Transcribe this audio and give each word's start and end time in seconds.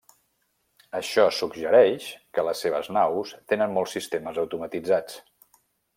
Això 0.99 1.25
suggereix 1.41 2.07
que 2.37 2.47
les 2.47 2.63
seves 2.65 2.89
naus 2.99 3.35
tenen 3.53 3.77
molts 3.77 3.95
sistemes 3.99 4.41
automatitzats. 4.45 5.21